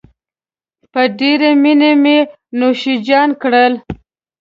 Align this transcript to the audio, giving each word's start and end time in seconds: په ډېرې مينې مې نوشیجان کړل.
په 0.91 1.01
ډېرې 1.19 1.51
مينې 1.63 1.91
مې 2.03 2.17
نوشیجان 2.59 3.29
کړل. 3.41 3.73